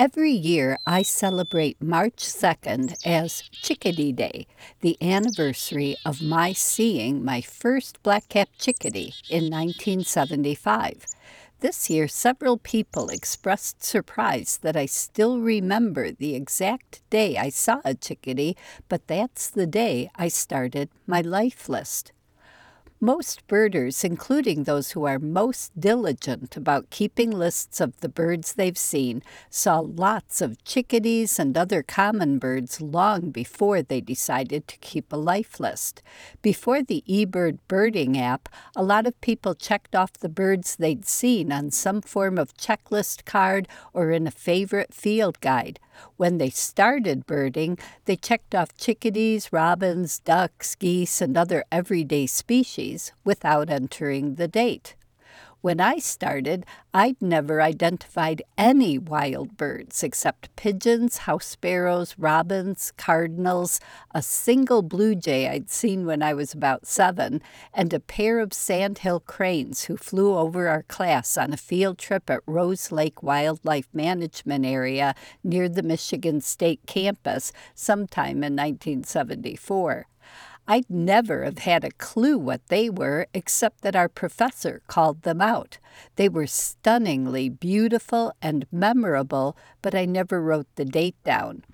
[0.00, 4.46] Every year, I celebrate March 2nd as Chickadee Day,
[4.80, 11.04] the anniversary of my seeing my first black capped chickadee in 1975.
[11.60, 17.82] This year, several people expressed surprise that I still remember the exact day I saw
[17.84, 18.56] a chickadee,
[18.88, 22.12] but that's the day I started my life list.
[23.02, 28.76] Most birders, including those who are most diligent about keeping lists of the birds they've
[28.76, 35.10] seen, saw lots of chickadees and other common birds long before they decided to keep
[35.14, 36.02] a life list.
[36.42, 41.50] Before the eBird birding app, a lot of people checked off the birds they'd seen
[41.50, 45.80] on some form of checklist card or in a favorite field guide.
[46.16, 53.12] When they started birding, they checked off chickadees, robins, ducks, geese, and other everyday species
[53.24, 54.94] without entering the date.
[55.62, 63.78] When I started, I'd never identified any wild birds except pigeons, house sparrows, robins, cardinals,
[64.14, 67.42] a single blue jay I'd seen when I was about seven,
[67.74, 72.30] and a pair of sandhill cranes who flew over our class on a field trip
[72.30, 80.06] at Rose Lake Wildlife Management Area near the Michigan State campus sometime in 1974.
[80.70, 85.40] I'd never have had a clue what they were except that our professor called them
[85.40, 85.78] out.
[86.14, 91.64] They were stunningly beautiful and memorable, but I never wrote the date down.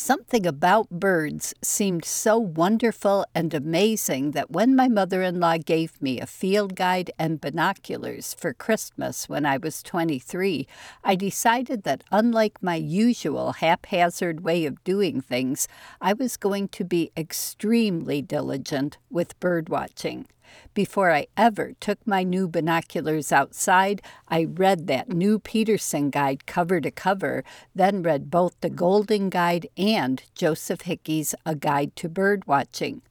[0.00, 6.00] Something about birds seemed so wonderful and amazing that when my mother in law gave
[6.00, 10.68] me a field guide and binoculars for Christmas when I was 23,
[11.02, 15.66] I decided that unlike my usual haphazard way of doing things,
[16.00, 20.28] I was going to be extremely diligent with bird watching.
[20.74, 26.80] Before I ever took my new binoculars outside, I read that new Peterson guide cover
[26.80, 32.46] to cover, then read both the Golden Guide and Joseph Hickey's A Guide to Bird
[32.46, 33.02] Watching.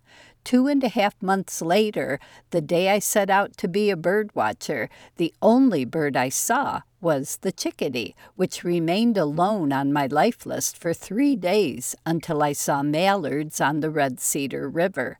[0.47, 4.33] Two and a half months later, the day I set out to be a bird
[4.33, 10.45] watcher, the only bird I saw was the chickadee, which remained alone on my life
[10.45, 15.19] list for three days until I saw mallards on the Red Cedar River.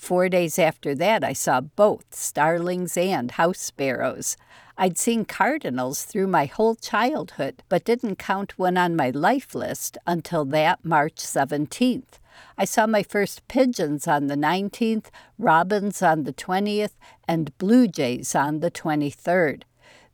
[0.00, 4.38] Four days after that, I saw both starlings and house sparrows.
[4.78, 9.98] I'd seen cardinals through my whole childhood, but didn't count one on my life list
[10.06, 12.18] until that March 17th.
[12.56, 16.96] I saw my first pigeons on the 19th, robins on the 20th,
[17.28, 19.64] and blue jays on the 23rd.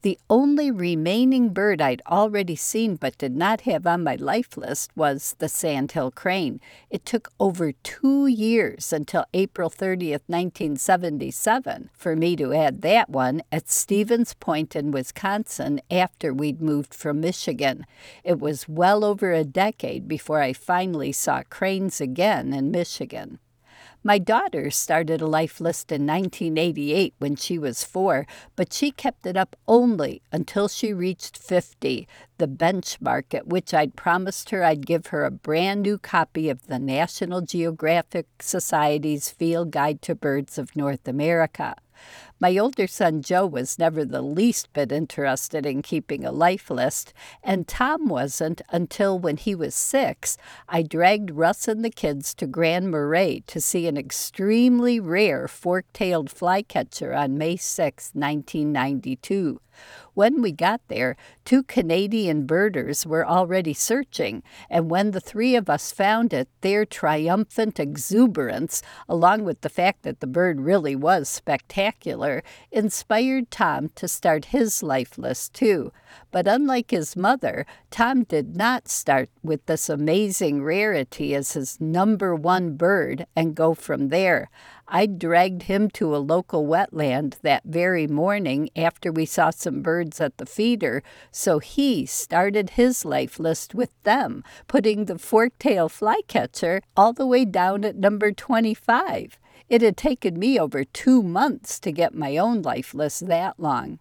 [0.02, 4.90] The only remaining bird I'd already seen but did not have on my life list
[4.94, 6.60] was the sandhill crane.
[6.90, 13.42] It took over two years until April 30th, 1977, for me to add that one
[13.50, 17.84] at Stevens Point in Wisconsin after we'd moved from Michigan.
[18.22, 23.40] It was well over a decade before I finally saw cranes again in Michigan.
[24.02, 29.26] My daughter started a life list in 1988 when she was four, but she kept
[29.26, 32.06] it up only until she reached 50,
[32.38, 36.66] the benchmark at which I'd promised her I'd give her a brand new copy of
[36.66, 41.74] the National Geographic Society's Field Guide to Birds of North America.
[42.38, 47.14] My older son Joe was never the least bit interested in keeping a life list,
[47.42, 50.36] and Tom wasn't until when he was six,
[50.68, 55.86] I dragged Russ and the kids to Grand Marais to see an extremely rare fork
[55.94, 59.58] tailed flycatcher on May 6, 1992.
[60.14, 65.68] When we got there, two Canadian birders were already searching, and when the three of
[65.68, 71.28] us found it, their triumphant exuberance, along with the fact that the bird really was
[71.28, 72.25] spectacular,
[72.70, 75.92] inspired Tom to start his life list too.
[76.30, 82.34] But unlike his mother, Tom did not start with this amazing rarity as his number
[82.34, 84.50] one bird and go from there.
[84.88, 90.20] I dragged him to a local wetland that very morning after we saw some birds
[90.20, 91.02] at the feeder,
[91.32, 97.44] so he started his life list with them, putting the fork-tail flycatcher all the way
[97.44, 99.38] down at number 25.
[99.68, 103.98] It had taken me over two months to get my own life list that long.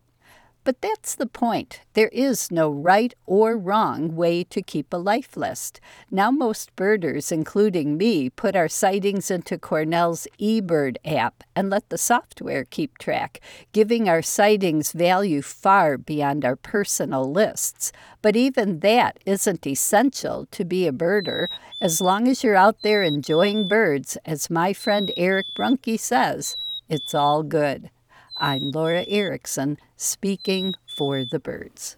[0.65, 1.81] But that's the point.
[1.93, 5.79] There is no right or wrong way to keep a life list.
[6.09, 11.99] Now, most birders, including me, put our sightings into Cornell's eBird app and let the
[11.99, 13.41] software keep track,
[13.73, 17.91] giving our sightings value far beyond our personal lists.
[18.23, 21.45] But even that isn't essential to be a birder.
[21.79, 26.55] As long as you're out there enjoying birds, as my friend Erik Bruhnke says,
[26.89, 27.91] it's all good.
[28.37, 31.97] I'm Laura Erickson, speaking for the birds.